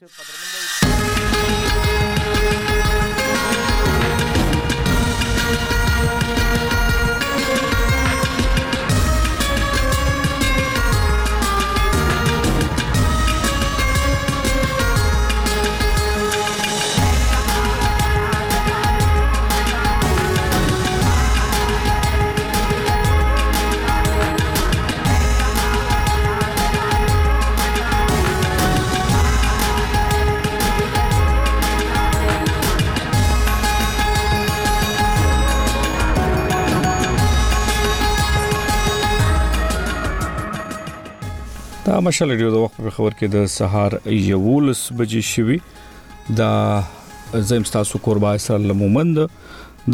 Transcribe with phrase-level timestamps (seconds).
[0.00, 1.29] ¡Qué tremendo...
[42.08, 43.96] مشال ریډیو د وخت په خبر کې د سهار
[44.26, 45.56] یوولس بجې شوي
[46.40, 46.50] دا
[47.50, 49.20] زم تاسو قربا اسره لمومند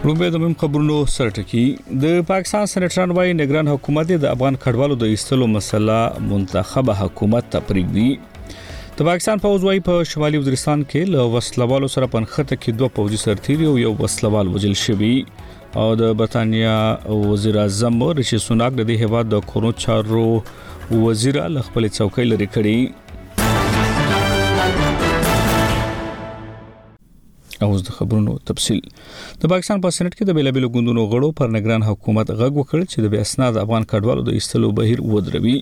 [0.07, 1.61] لومبه د مهم خبرونو سره ټکی
[2.01, 7.61] د پاکستان سنټران وايي نگران حکومت د افغان کډوالو د ایستلو مسله منتخبه حکومت ته
[7.69, 12.93] پرېږدي د پاکستان پوز وايي په شمالي وزیرستان کې له وسلوالو سره پنخته کې دوه
[12.99, 15.11] پوزي سرتیري او یو وسلوال وجل شوی
[15.83, 16.75] او د برتانیا
[17.23, 22.51] وزیر اعظم ریشي سوناک د دې هوا د کورونو چارو وزیر ل خپل څوکۍ لري
[22.59, 22.77] کړی
[27.63, 28.79] اوس د خبرونو تفصيل
[29.41, 33.01] د پاکستان په سنټ کې د بیلابیلو ګوندونو غړو پر نگران حکومت غږ وکړ چې
[33.05, 35.53] د بیا اسناد افغان کډوالو د ایستلو بهیر ودروي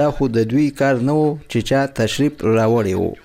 [0.00, 3.16] دا خو د دوی کار نه وو چې چا تشریف راوړی وو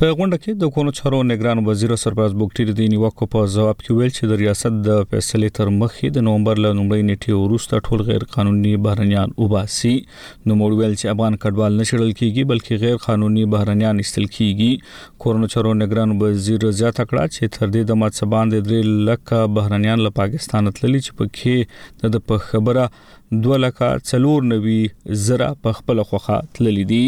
[0.00, 3.96] په غونډه کې د کونو چارو نگران وزیر سرپرست بوکټیر د نیوکو په جواب کې
[3.98, 8.00] ویل چې د ریاست د فیصلې تر مخې د نومبر له لومړۍ نیټې وروسته ټول
[8.08, 13.44] غیر قانوني بهرنيان وباسي نو موږ ویل چې افغان کډوال نشړل کیږي بلکې غیر قانوني
[13.54, 18.54] بهرنيان استل کیږي کورونو چارو نگران وزیر زیاته کړه چې تر دې د مات سبان
[18.56, 23.78] د 3 لک بهرنيان له پاکستان تللی چې پکې د په خبره 2 لک
[24.14, 24.76] 4 نوي
[25.30, 27.04] زره په خپل خوخه تللی دي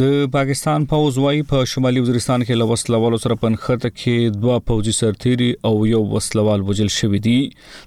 [0.00, 5.46] د پاکستان پوز وايي په شمالي وزیرستان کې لوسلوالو سره پنخت کې دوه پوځي سرتيري
[5.70, 7.36] او یو وسلوال وجل شوې دي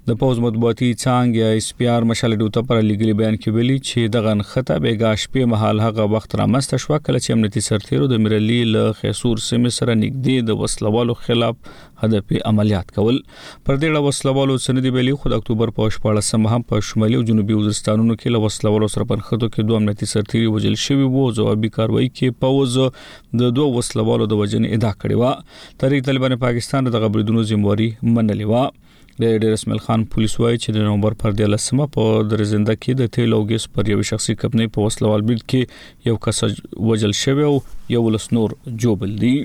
[0.08, 3.78] د پوز مطبوعاتي څنګه یا اس پی آر مشال ډوته پر لګلي بیان کې ویلي
[3.82, 8.26] چې د غنخته بیګاش په محل هغه وخت رامست شو کله چې امنیتي سرتيرو د
[8.26, 11.72] مرلي له خیسور سیمه سره نږدې د وسلوالو خلاف
[12.04, 13.20] هدفي عملیات کول
[13.66, 17.58] پر دې لوسلوالو سندې ویلي خو د اکتوبر په 14 مهم په شمالي او جنوبي
[17.60, 22.42] وزیرستانونو کې لوسلوالو سره پنځه کې دوه امنیتي سرتیري وجل شوی وو ځوابي کاروایی کې
[22.46, 22.78] پوز
[23.44, 28.54] د دوه وسلوالو د وجنې ادا کړې و ترې طالبان پاکستان د غبرګونو ذمہواري منلې
[28.54, 28.90] و
[29.22, 33.12] د ډیر اسماعیل خان پولیس وایي چې د نومبر پر 13مه په درزنده کې د
[33.18, 36.44] تیل او ګیس پر یو شخصي کمپنۍ په وسلوال بیل کې یو کس
[36.92, 37.56] وجل شوی او
[37.98, 39.36] یو لسنور جوبل دی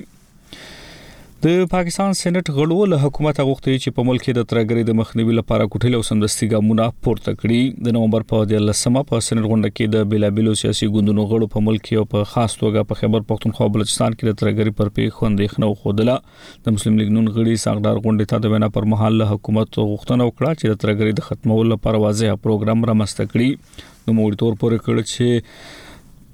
[1.45, 5.35] د پاکستان سېنات غړو له حکومت غوښتي چې په ملک کې د ترګري د مخنیوي
[5.39, 9.95] لپاره کوټل او سمدستي ګامونه پورته کړي د نومبر په 13مه په سېنات غونډه کې
[9.97, 14.17] د بیلابلو سیاسي ګوندونو غړو په ملک او په خاص توګه په خیبر پختونخوا بلوچستان
[14.19, 16.19] کې د ترګري پر پې خوندې خنو خودله
[16.69, 20.23] د مسلم لیگ نون غړي ساغدار غونډې ته د وینا پر مهال له حکومت غوښتنه
[20.31, 24.89] وکړه چې د ترګري د ختمولو لپاره واضح پروګرام رامنځته کړي نو موړ تور پورې
[24.89, 25.59] کړ چې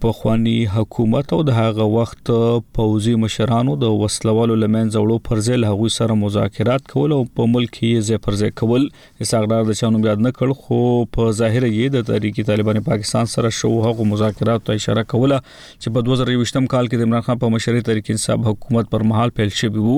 [0.02, 2.31] پخوانی حکومت او د هغه وخت
[2.78, 8.06] پوځي مشرانو د وسلوالو لمن زوړو پرځل هغه سره مذاکرات کول او په ملک یې
[8.06, 10.78] ځې پرځې کول اساغدار د چانو یاد نه کړ خو
[11.19, 15.94] په ظاهر یې د تحریک طالبان پاکستان سره شو هغه مذاکرات ته اشاره کوله چې
[15.99, 19.54] په 2023م کال کې د عمران خان په مشرۍ تحریک انصاف حکومت پر مهال پیل
[19.62, 19.96] شوی وو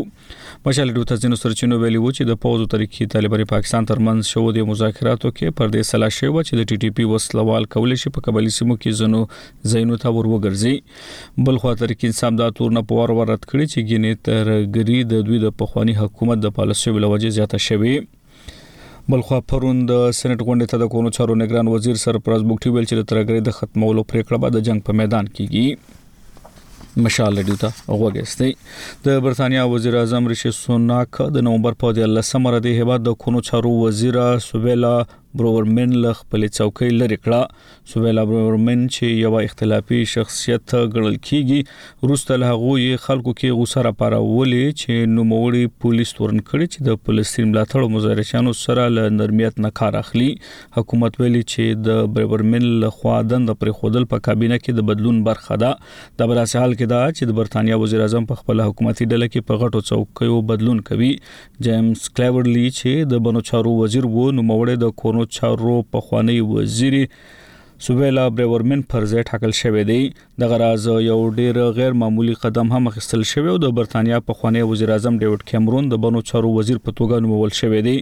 [0.70, 4.44] مشال د تزینو سرچینو ویلي وو چې د پوځ او تحریک طالبان پاکستان ترمن شو
[4.60, 8.14] د مذاکراتو کې پر دې سلا شوی چې د ټي ټي پی وسلوال کول شي
[8.20, 9.24] په قبلي سیمو کې زنو
[9.74, 13.44] زینو ټیمونو ته ور وګرځي بل خو تر کې انسان دا تور نه پور ورت
[13.52, 17.96] کړی چې ګینه تر ګری د دوی د پخوانی حکومت د پالیسي بلوجه زیاته شوی
[19.12, 23.00] بلخوا پرون د سېنات غونډې ته د کونو چارو نگران وزیر سرپرست بوکټي ویل چې
[23.00, 28.78] د ترګري د ختمولو پریکړه به د جنگ په میدان کېږي مشال لډیو ته اوغستې
[29.06, 33.42] د برتانیا وزیر اعظم ریشي سوناک د نومبر په 11 مره د هیواد د کونو
[33.50, 34.94] چارو وزیر سویلا
[35.38, 42.36] برورمن ل خپل څوکۍ لری کړه سویلا برورمن چې یو اختلافي شخصیت ګڼل کیږي روسته
[42.42, 47.48] له هغه خلکو کې غوسه را پارولې چې نوموړي پولیس تورن کړي چې د فلسطین
[47.54, 50.28] ملاتړ مظاهرچانو سره له نرمیت نه کار اخلي
[50.78, 55.20] حکومت ویلي چې د برورمن ل خوا دند پر خودل په کابینه کې د بدلون
[55.30, 55.72] برخه ده
[56.24, 59.50] د براسه حال کې دا چې د برتانیا وزیر اعظم په خپل حکومتي ډله کې
[59.50, 61.12] په غټو څوکیو بدلون کوي
[61.70, 66.40] جیمز کلیورلی چې د بنو چارو وزیر وو نو موړې د کورونو چارو په خوانی
[66.40, 66.94] وزیر
[67.86, 70.00] سوبیلا بریورمن پر ځای ټاکل شوې دی
[70.42, 74.62] دغه راز یو ډیر غیر معمولی قدم هم اخیستل شوی او د برتانیا په خوانی
[74.70, 77.92] وزیر اعظم ډیوډ کیمرون د بنو چارو وزیر په توګه نومول شوی دی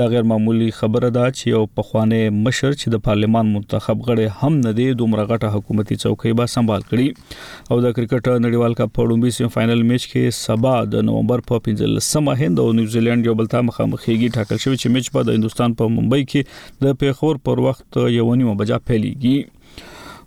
[0.00, 4.40] دا غیر معمولی خبره ده چې یو په خوانی مشر چې د پارلمان منتخب غړي
[4.46, 8.94] هم نه دی دومره غټه حکومتي چوکۍ به سمبال کړي او د کرکټ نړیوال کپ
[9.00, 13.34] په لومړي سیمه فائنل میچ کې سبا د نومبر په 15مه هند او نیوزیلند یو
[13.42, 17.42] بل ته مخامخېږي ټاکل شوی چې میچ به د هندستان په ممبئی کې د پیښور
[17.50, 19.36] پر وخت یو نیمه بجا پیلېږي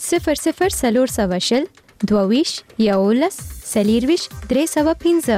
[0.00, 1.64] صفر صفر سلور سوا شل
[2.08, 3.36] دوویش یولس
[3.72, 5.36] سلیرویش درې سوا پنځه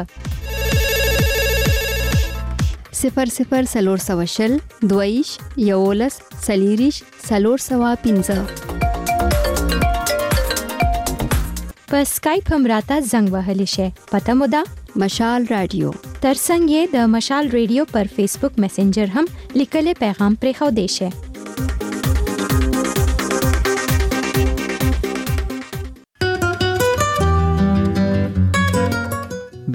[3.01, 4.53] صفر صفر سلور سوا شل
[4.93, 5.31] دویش
[5.71, 6.15] یولس
[6.47, 6.97] سلیریش
[7.29, 8.39] سلور سوا پنځه
[11.91, 14.65] په سکایپ هم راته زنګ وهلی شي پته مو ده
[15.01, 15.91] مشال رادیو
[16.23, 19.29] ترڅنګ یې د مشال رادیو پر فیسبوک میسنجر هم
[19.61, 21.07] لیکل پیغام پرې خو دی شي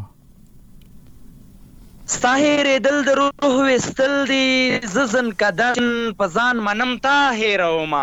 [2.11, 8.01] ستاهر دل د روح وستل دی ززن کدن پزان منم تا هیروما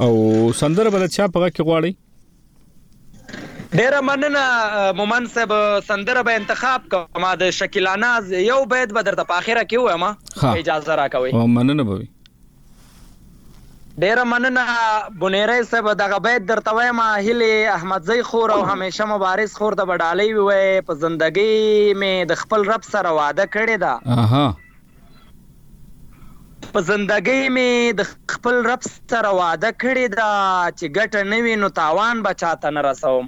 [0.00, 1.94] او سندره بل چا په کې غواړي
[3.80, 4.44] ډیر مننه
[5.00, 5.52] مومن صاحب
[5.88, 10.54] سندره به انتخاب کوم د شکیل اناز یو بيد بدر ته په اخره کې وایم
[10.60, 11.98] اجازه راکوي او مننه به
[14.06, 14.64] ډیر مننه
[15.26, 20.32] بنیره صاحب دغه بيد درته وایم هلي احمدزي خور او هميشه مبارز خور د بډالۍ
[20.48, 23.94] وي په ژوندګي مې د خپل رب سره وعده کړې ده
[24.26, 24.48] اها
[26.74, 27.66] په زندګۍ می
[28.00, 30.32] د خپل رب سره وعده کړې دا
[30.78, 33.24] چې ګټه نه وینو تاوان بچاته نه رسوم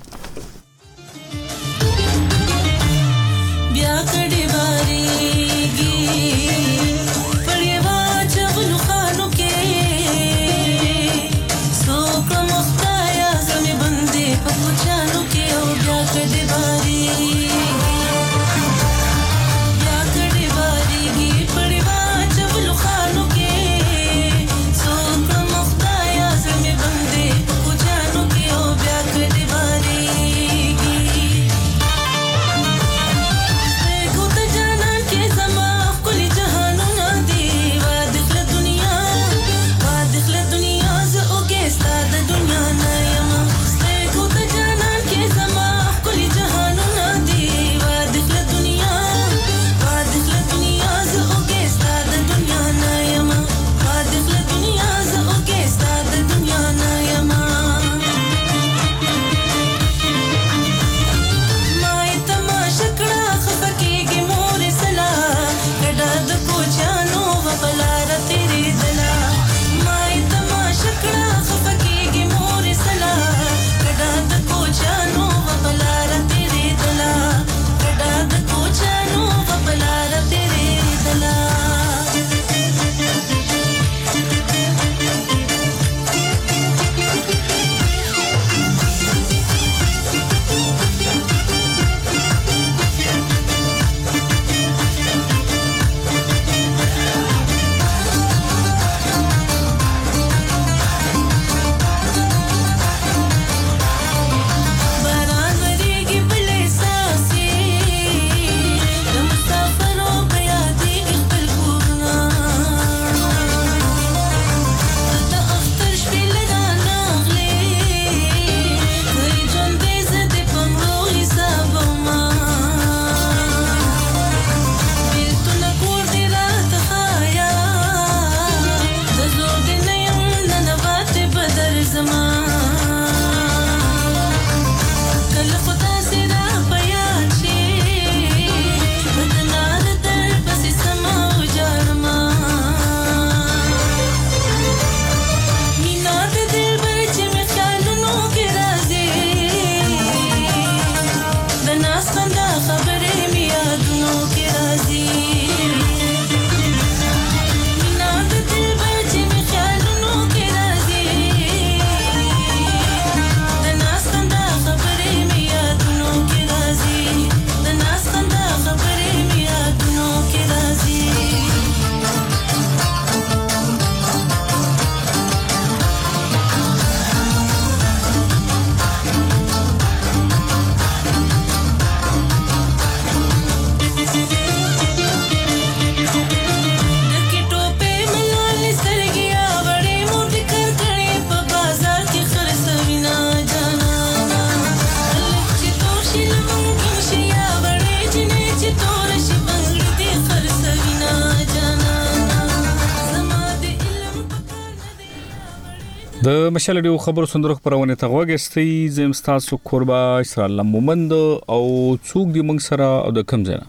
[206.57, 212.43] مشال ډیو خبرو سندرو خبرونه ته غوګستې زم تاسو قربا اسرائیل مومند او څوک دی
[212.46, 213.59] موږ سره او د کم ځای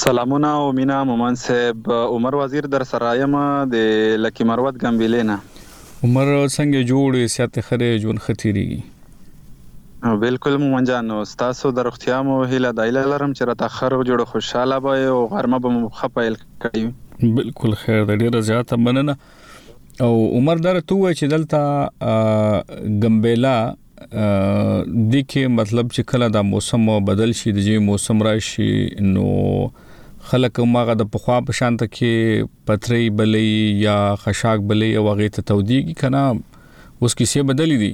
[0.00, 3.36] سلامونه او مینا مومن صاحب عمر وزیر در سره یم
[3.74, 3.84] د
[4.24, 11.74] لکی مروت ګمبیلینا عمر څنګه جوړ سیات خره جون ختیریږي بالکل مومن جان نو تاسو
[11.80, 15.76] د روغتیا مو هیله دایله لرم چې راته خره جوړ خوشاله به او غرمه به
[15.76, 19.22] مخه پیل کړی بالکل خیر د ډیره زیاته مننه
[20.02, 23.54] او عمر در ته وای چې دلته ګمبېلا
[25.12, 28.70] د کې مطلب چې کله دا موسم بدل شي د جې موسم راشي
[29.10, 29.26] نو
[30.30, 35.46] خلک ماغه د پخوا په شان ته کې پتري بلې یا خشاک بلې او غیته
[35.52, 37.92] تودیږي کنه اوس کیسه بدلی دي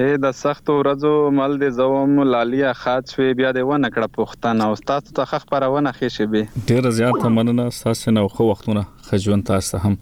[0.00, 4.62] اے د سختو ورځو مل دې زوم لالیا خاط شوی بیا دې ونه کړه پښتنه
[4.68, 9.40] او تاسو ته خبرونه خې شي به ډیر زیات مننه تاسو نه خو وختونه خجون
[9.50, 9.94] تاسو هم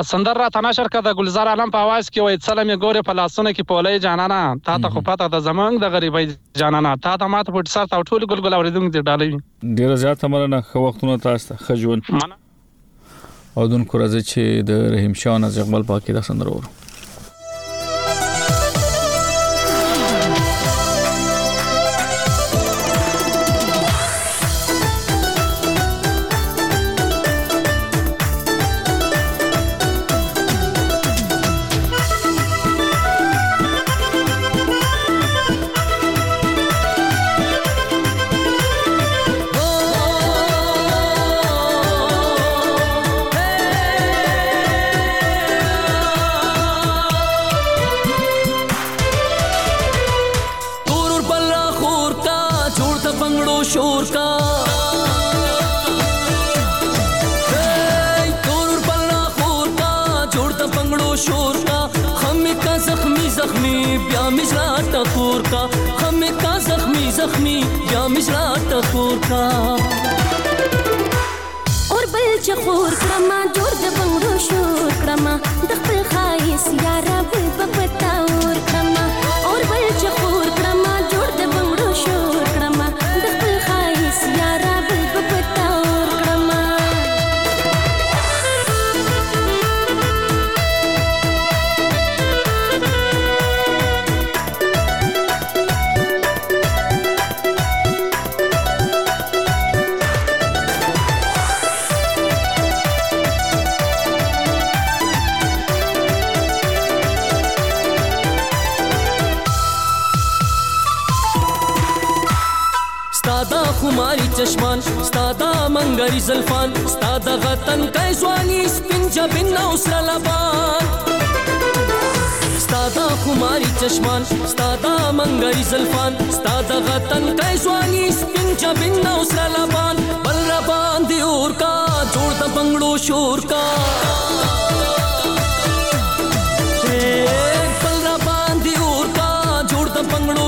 [0.06, 3.66] سندر را تناشر کده گلزار عالم په आवाज کې وای څلمې ګوره په لاسونه کې
[3.72, 6.30] پولې جانانا تا ته خو پاته د زمنګ د غریبۍ
[6.62, 10.62] جانانا تا ته ماته پټ سر تا ټول ګلګل اوریدم دې ډالې ډیر زیات مننه
[10.72, 16.28] خو وختونه تاسو ته خجون او دن کورزه چې د رحیم شاه نازغمل پاکي د
[16.32, 16.74] سندر ورو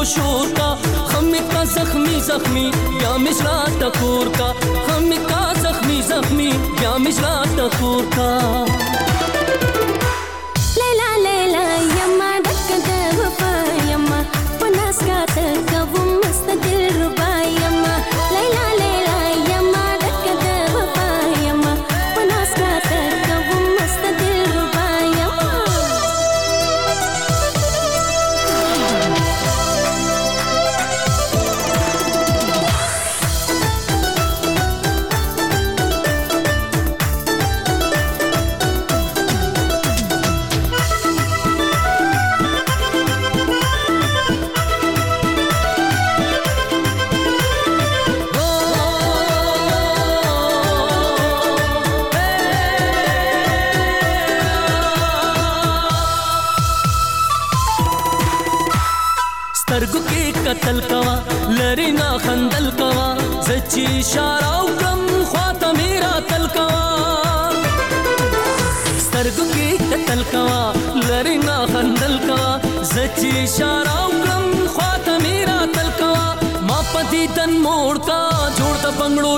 [0.10, 0.68] मशहूर का
[1.16, 2.64] हमिद का जख्मी जख्मी
[3.04, 4.48] या मिश्रा टकूर का
[4.94, 6.50] हमिद का जख्मी जख्मी
[6.84, 8.30] या मिश्रा टकूर का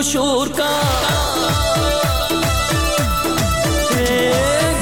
[0.09, 0.69] شور کا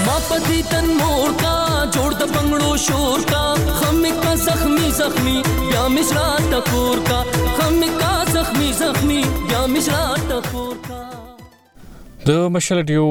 [0.08, 1.55] واپسی تن مور کا
[1.95, 3.41] جوړ د بنگړو شور کا
[3.82, 5.36] هم کا زخمی زخمی
[5.73, 10.99] یا مشرا تکور کا هم کا زخمی زخمی یا مشرا تکور کا
[12.29, 13.05] د مشال ډیو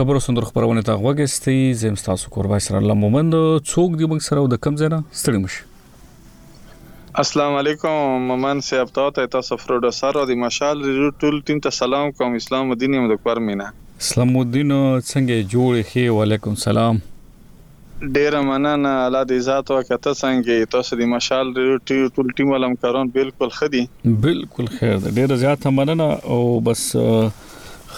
[0.00, 4.62] خبرو سندر خبرونه تا غوګستې زم تاسو کوربای سره لمومند څوک دی موږ سره د
[4.68, 5.74] کم زنه ستړي مشه
[7.20, 11.72] السلام علیکم ممن صاحب تا ته تاسو فروډ سره د مشال ریډیو ټول ټیم ته
[11.76, 13.68] سلام کوم اسلام الدین هم د کور مینا
[14.06, 16.98] اسلام الدین څنګه جوړ خې وعلیکم سلام
[18.18, 23.14] ډیر مننه الله دې ذات وکړه څنګه تاسو د مشال ریډیو ټول ټیم ولم کارون
[23.18, 23.84] بالکل خدي
[24.28, 26.84] بالکل خیر ده ډیر زیات مننه او بس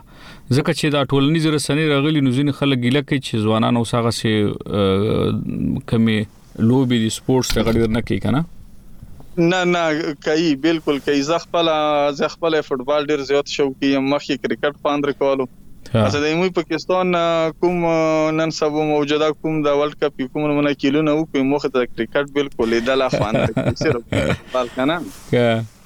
[0.56, 4.12] ځکه چې دا ټولنیز رسنۍ راغلي نو ځین خلک ګیله کوي چې ځوانان اوس هغه
[4.18, 4.32] سي
[5.92, 8.40] کمې لوبي دي سپورتس ته غړي نه کوي کنه
[9.52, 9.82] نه نه
[10.28, 11.72] کوي بالکل کوي زه خپل
[12.22, 15.48] زه خپل فوتبال ډیر زیات شوقي یم مخکې کرکټ پاندر کولو
[15.92, 17.14] اته د ایموي پاکستان
[17.62, 17.86] کوم
[18.40, 21.90] نن سبا موجوده کوم د ورلد کپ کوم منه کیلو نه و کوم مخ ته
[21.96, 25.76] کرکټ بالکل د لا فاندر صرف فوتبال کنه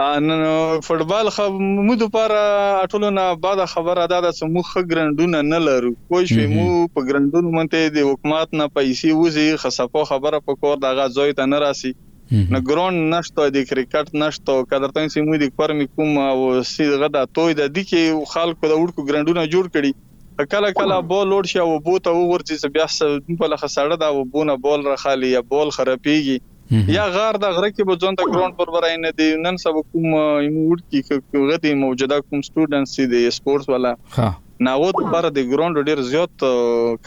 [0.00, 0.44] نن
[0.84, 1.46] فوتبال خو
[1.86, 2.42] مو د پاره
[2.74, 7.08] اټولو نه بعد خبره ده چې مو خ ګرندونه نه لرو کوی شو مو په
[7.10, 11.60] ګرندونو منته د حکومت نه پیسې وځي خصفه خبره په کور دغه ځای ته نه
[11.64, 16.38] راسي نه ګرون نشته د کرکټ نشته کدرته سیمه د پر می کوم او
[16.72, 21.26] سیغه د توي د دي کې خلکو د وډکو ګرندونه جوړ کړي کله کله بول
[21.30, 25.72] لوړ شي او بوته وګورځي بیا په لخصړه دا وبونه بول را خالي یا بول
[25.78, 26.38] خرابيږي
[26.70, 29.80] یا غار د غره کې به ځوند د ګراوند پر ورای نه دی نن سبا
[29.94, 34.28] کوم ایموډ کې غدي موجوده کوم سټوډنټس دي سپورتس والا ها
[34.68, 36.44] ناوت پر د ګراوند ډیر زیات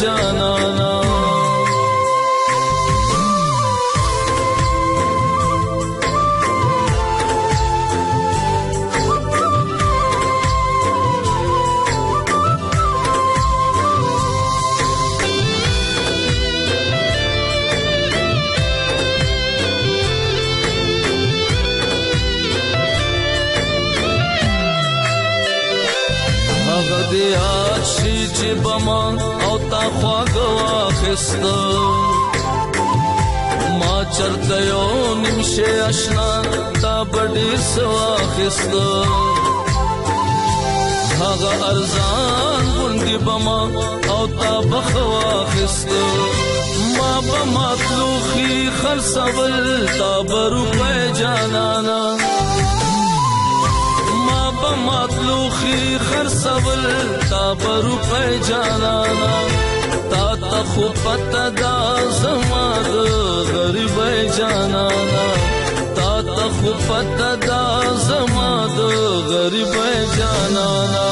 [0.00, 0.55] जाना
[30.36, 31.96] واخستم
[33.80, 36.42] ما چرته یو نمشه آشنا
[36.82, 39.12] تا بډې سواخستم
[41.20, 43.60] هغه ارزان غونډې بما
[44.14, 46.18] او تا بخواخستم
[46.96, 52.00] ما په مخلوخي خرڅول تا برو په جانانا
[54.26, 56.84] ما په مخلوخي خرڅول
[57.30, 59.32] تا برو په جانانا
[60.52, 61.74] اخو پتا دا
[62.18, 63.00] زما د
[63.52, 63.96] غریب
[64.38, 64.86] جانا
[65.96, 67.62] تا ته خو پتا دا
[68.08, 68.78] زما د
[69.32, 69.74] غریب
[70.18, 71.04] جانا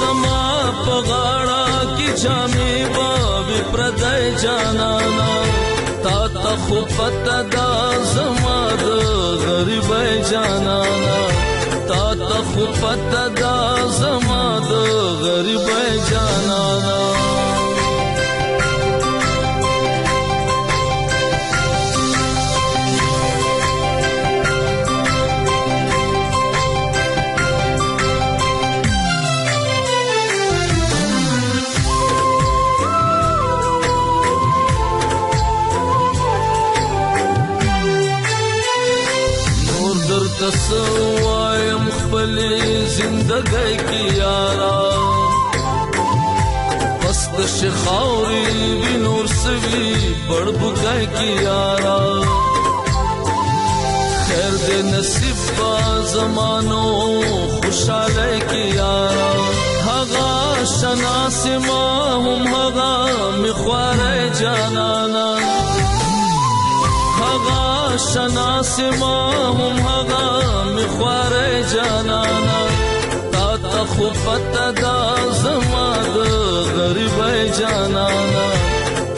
[0.00, 0.40] زما
[0.84, 5.30] په غاړه کې جامې باوي پردای جانانا
[6.06, 7.70] تا ته خو پته دا
[8.14, 8.86] زما د
[9.44, 11.18] غریبای جانانا
[11.92, 13.54] تا ته خو پته دا
[14.00, 14.72] زما د
[15.26, 16.65] غریبای جانانا
[43.78, 44.76] کی یارا
[47.00, 48.42] پست شخاری
[48.80, 49.94] بی نور سوی
[50.28, 51.98] بڑ بکای کی یارا
[54.26, 55.78] خیر دے نصیب با
[56.12, 56.82] زمانو
[57.56, 59.30] خوشاله کی یارا
[59.88, 62.94] هغه شناس ما هم هغه
[63.42, 65.36] مخواره جانانا
[67.20, 70.24] هغه شناس ما هم هغه
[70.76, 71.45] مخواره
[73.96, 74.94] خو پتا دا
[75.42, 76.18] زما د
[76.72, 77.20] غریب
[77.58, 78.08] جانا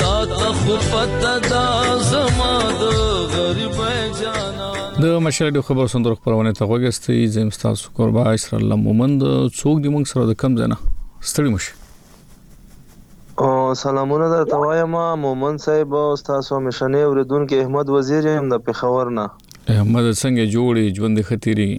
[0.02, 1.62] تا ته خو پتا دا
[2.10, 2.50] زما
[2.82, 2.92] د
[3.32, 3.74] غریب
[4.20, 4.68] جانا
[5.02, 9.82] د مشر د خبر سندر خبرونه ته وګستې زم تاسو قربا اسر الله مومند څوک
[9.88, 10.78] دی موږ سره د کم زنه
[11.30, 13.52] ستړي مشه او
[13.84, 19.26] سلامونه در توایم مومن صاحب او تاسو مشنه اوریدونکو احمد وزیر هم د پخور نه
[19.30, 21.70] احمد څنګه جوړي ژوند ختیری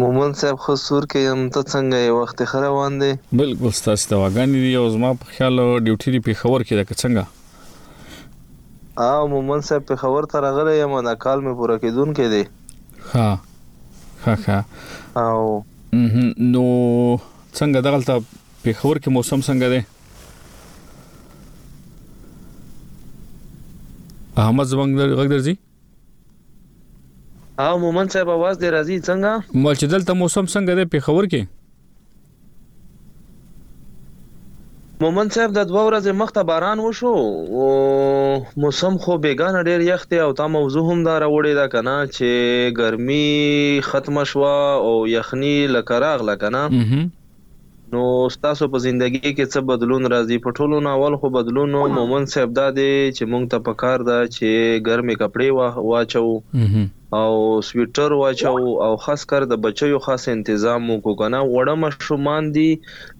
[0.00, 3.08] مومن صاحب خو سور کې هم ته څنګه یو وخت خره روان دی
[3.40, 7.24] بالکل ستاسو دواګانی دی او زما په خیال ډیوټي دی په خبر کې د څنګه
[9.06, 12.44] ا مومن صاحب په خبر تر غره یم نه کال مې پوره کیدون کې دی
[13.14, 13.30] ها
[14.26, 14.58] ها ها
[15.24, 15.42] او
[15.96, 16.62] نو
[17.58, 19.82] څنګه دغلطه په خبر کې موسم څنګه دی
[24.46, 24.90] احمد زبنګ
[25.20, 25.54] غږ درځي
[27.58, 31.42] ها مومن صاحب आवाज دې راځي څنګه مول چې دلته موسم څنګه دی پیښور کې
[35.02, 40.20] مومن صاحب د دوه ورځې مخته باران وشو او موسم خو بیگانه ډیر یخ دی
[40.28, 43.28] او تا موضوع هم دا راوړې دا کنه چې ګرمي
[43.90, 44.54] ختم شوه
[44.86, 48.06] او یخني لکراغ لکنه نو
[48.46, 52.66] تاسو په ژوندۍ کې څه بدلون راځي په ټولو ناول خو بدلون مومن صاحب دا
[52.80, 55.50] دی چې مونږ ته پکار دا چې ګرمه کپڑے
[55.90, 56.26] واچو
[57.16, 57.32] او
[57.68, 62.68] سویټر واچاو او خاص کر د بچیو خاص تنظیم وکړو کنه وړه مشومان دي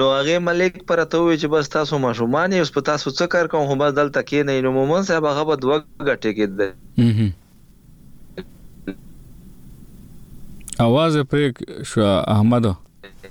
[0.00, 3.26] نو هغه ملک پر ته وی چې بس تاسو ماشومان یې اوس په تاسو څه
[3.32, 6.46] کار کوم خو بس دلته کې نه نو مومن صاحب هغه په دوه غټه کې
[6.60, 6.66] ده
[10.86, 12.68] اواز پرې شو احمد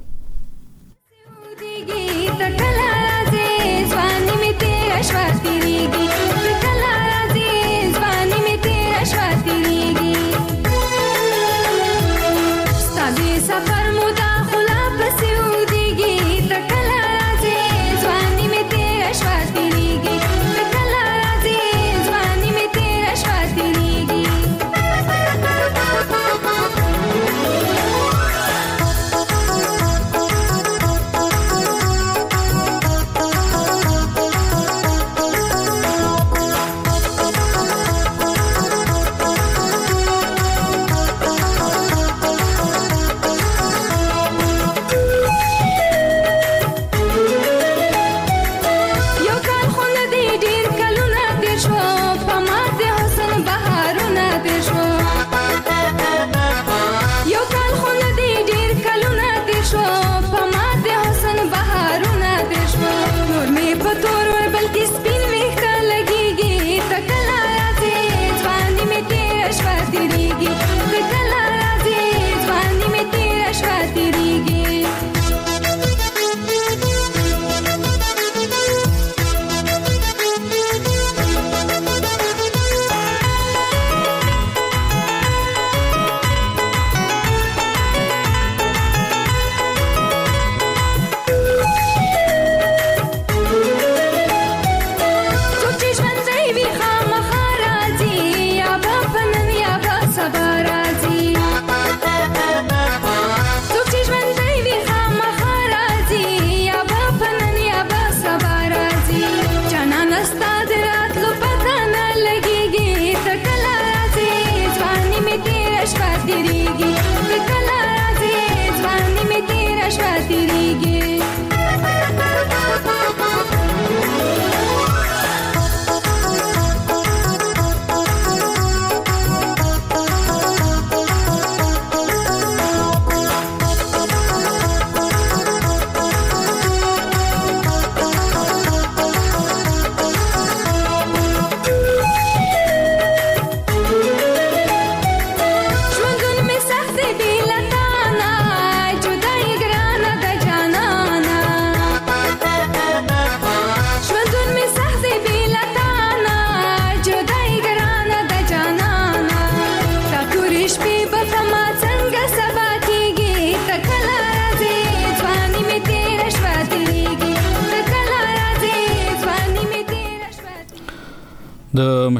[13.50, 13.87] esa parte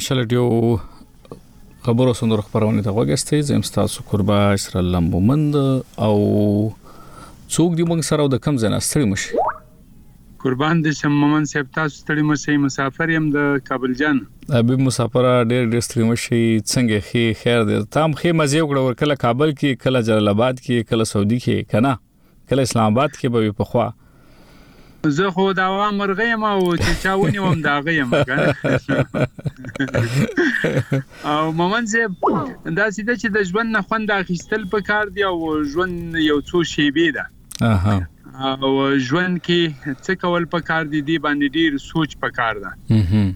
[0.09, 0.45] شلټیو
[1.87, 6.13] خبرو سندر خبرونه ته وګستې زم تاسو قربا اسر الله مومند او
[7.57, 9.43] څوک دی موږ سره د کم ځنه ستړي مشي
[10.45, 14.23] قربان دي چې مومن صاحب تاسو ستړي مشي مسافر يم د کابل جان
[14.63, 19.21] ابي مسافر ډېر ډېر ستړي مشي څنګه خې خیر دي تام خې مزه وکړه ورکله
[19.27, 21.97] کابل کې کله جلال آباد کې کله سعودي کې کنا
[22.53, 23.89] کله اسلام آباد کې به په خوا
[25.07, 28.11] زه خو دا و مرغه یم او چې چا ونیوم دا غیم
[31.25, 32.01] او مومن زه
[32.77, 35.95] دا سیده چې د ژوند نه خوند اخیستل په کار دی او ژوند
[36.31, 37.25] یو څو شیبې ده
[37.73, 37.97] اها
[38.65, 39.63] او ژوند کې
[40.05, 42.71] څه کول په کار دي دی باندې ډیر سوچ په کار ده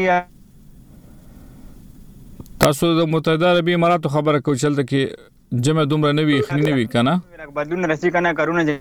[2.64, 6.74] تاسو د متحده عربی اماراتو خبره کو چلته کې جمع دومره نه وي خني نه
[6.80, 8.80] وي کنه بدون رسی کنه کارونه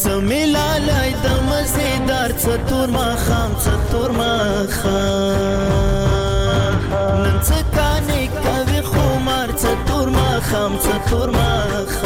[0.02, 4.34] څه ملالای د مزیدار څه تور ما خام څه تور ما
[4.78, 6.78] خام
[7.26, 8.22] نن څه کانې
[10.51, 11.99] хам цахурмах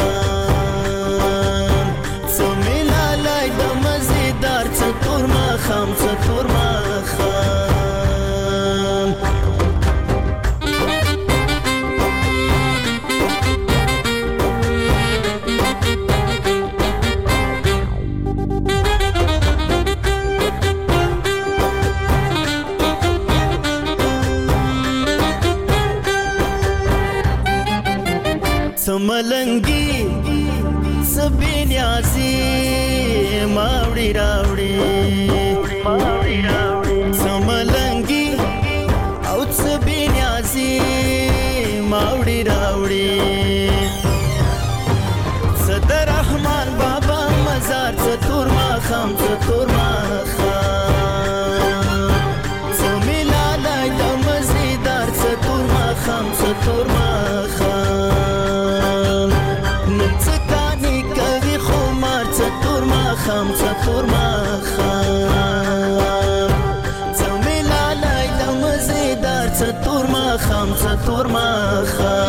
[29.07, 29.87] ملنګي
[31.13, 32.33] سبې نیازي
[33.55, 34.71] ماوړي راوړي
[70.39, 72.25] خام څه تور مخه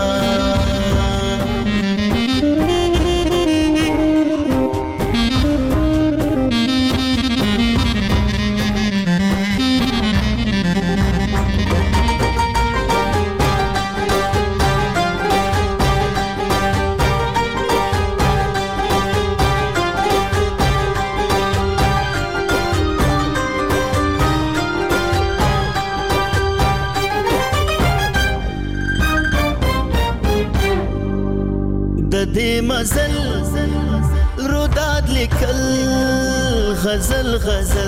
[36.96, 37.85] غزل غزل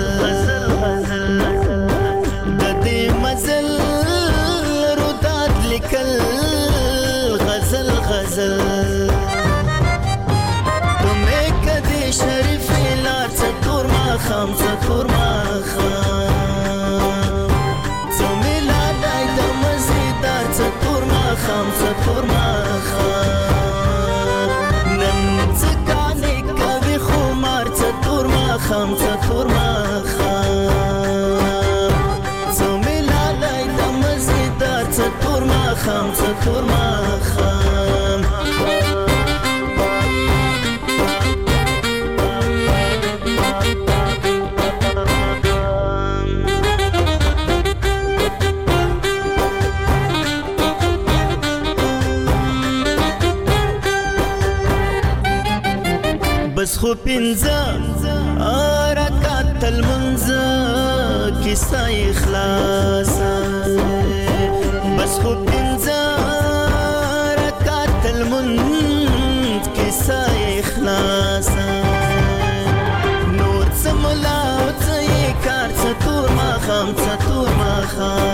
[56.55, 57.59] بس خو پنځه
[58.87, 60.41] ارکات تلمنځه
[61.43, 63.13] کیسه اخلاص
[64.97, 65.31] بس خو
[78.01, 78.28] さ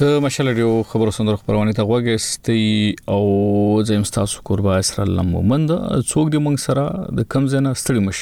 [0.00, 2.58] د مشال ریو خبرو سندر خبرونه ته غوږی ستي
[3.14, 3.20] او
[3.88, 5.72] زم تاسو قربا اسرائیل مومند
[6.10, 6.84] څوک دی موږ سره
[7.22, 8.20] د کم زنه ستړي مش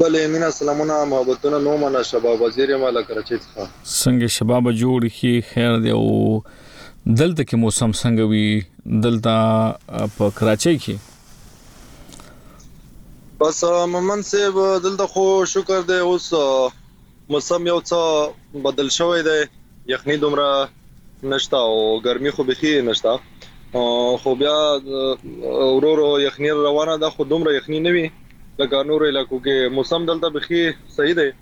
[0.00, 5.32] بلې مینا سلامونه محبتونه نو منه شباب وزیر مال کراچي څخه څنګه شباب جوړ کی
[5.54, 12.70] خیر دی او دلته کې موسم څنګه وی دلته په کراچي کې
[13.44, 13.62] بس
[13.98, 19.40] ممن سه دلته خو شکر دی اوس موسم یو څه بدل شوی دی
[19.86, 20.68] یخني دومره
[21.22, 23.20] نشته او ګرمي خو بخي نشته
[24.22, 24.80] خو بیا
[25.44, 28.10] اورورو یخني روانه ده خو دومره یخني نه وي
[28.58, 30.62] لکه نور علاقو کې موسم دلته بخي
[30.96, 31.32] صحیح دی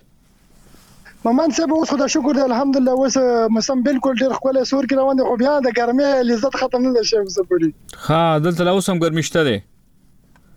[1.27, 3.15] ممن صاحب اوس خو د شکر دی الحمدلله اوس
[3.55, 7.01] موسم بالکل ډیر ښکلی سور کې روان دی خو بیا د ګرمۍ لذت ختم نه
[7.09, 9.55] شي اوس پورې ها دلته اوس هم ګرمي شته دی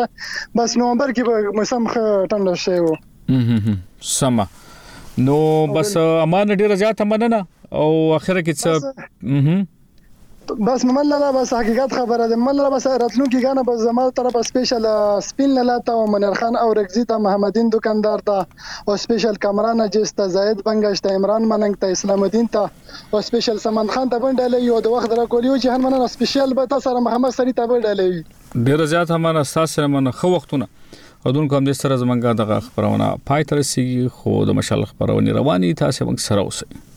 [0.60, 3.78] بس نومبر کې به موسم ټنډ شي وو
[4.16, 4.46] سما
[5.30, 5.38] نو
[5.78, 7.42] بس امان ډیره زیات مننه
[7.84, 9.64] او اخر کې څه
[10.52, 14.42] بس من لا بس حقیقت خبره ده من لا بس راتلونکي غانه بس زما طرفه
[14.42, 14.86] سپیشل
[15.22, 18.46] سپین لا ته منیر خان او رگزی ته محمدین دکاندار ته
[18.88, 22.70] او سپیشل کمران اجز ته زید بنگش ته عمران مننګ ته اسلام الدین ته
[23.12, 26.54] او سپیشل سمن خان ته باندې یو د وخت را کولیو چې هر مننه سپیشل
[26.60, 30.68] به تاسو سره محمد سری ته باندې ډیر زیات همانه ساس سره من خو وختونه
[31.26, 35.74] اودون کوم د سره زمنګا دغه خبرونه پای تر سیږي خو د مشال خبرونه رواني
[35.84, 36.92] تاسو موږ سره اوسئ